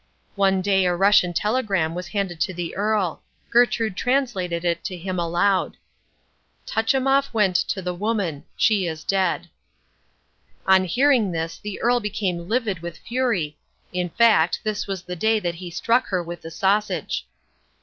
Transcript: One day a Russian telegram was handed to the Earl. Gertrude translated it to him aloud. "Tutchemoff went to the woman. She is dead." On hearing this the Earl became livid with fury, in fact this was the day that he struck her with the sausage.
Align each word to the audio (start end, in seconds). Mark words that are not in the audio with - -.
One 0.33 0.63
day 0.63 0.85
a 0.85 0.95
Russian 0.95 1.31
telegram 1.31 1.93
was 1.93 2.07
handed 2.07 2.41
to 2.41 2.55
the 2.55 2.75
Earl. 2.75 3.21
Gertrude 3.51 3.95
translated 3.95 4.65
it 4.65 4.83
to 4.85 4.97
him 4.97 5.19
aloud. 5.19 5.77
"Tutchemoff 6.65 7.31
went 7.35 7.55
to 7.55 7.83
the 7.83 7.93
woman. 7.93 8.45
She 8.57 8.87
is 8.87 9.03
dead." 9.03 9.47
On 10.65 10.85
hearing 10.85 11.31
this 11.31 11.59
the 11.59 11.79
Earl 11.79 11.99
became 11.99 12.49
livid 12.49 12.79
with 12.79 12.97
fury, 12.97 13.59
in 13.93 14.09
fact 14.09 14.61
this 14.63 14.87
was 14.87 15.03
the 15.03 15.15
day 15.15 15.39
that 15.39 15.53
he 15.61 15.69
struck 15.69 16.07
her 16.07 16.23
with 16.23 16.41
the 16.41 16.49
sausage. 16.49 17.27